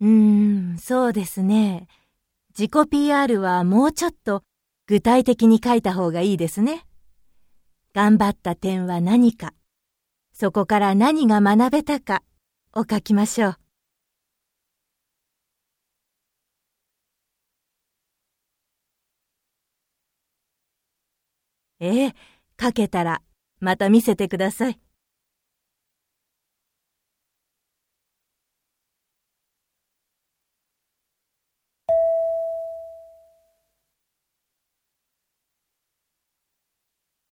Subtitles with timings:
[0.00, 1.86] うーん、そうですね。
[2.50, 4.42] 自己 PR はもうちょっと
[4.86, 6.86] 具体的に書いた方がいいですね。
[7.94, 9.54] 頑張った点は何か、
[10.32, 12.22] そこから何が学べたか
[12.74, 13.56] を書きましょう。
[21.80, 22.14] ええ、
[22.60, 23.22] 書けたら
[23.60, 24.85] また見せてください。